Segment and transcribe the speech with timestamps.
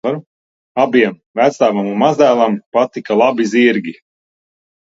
[0.83, 3.95] Abiem, vectēvam un mazdēlam, patika labi zirgi.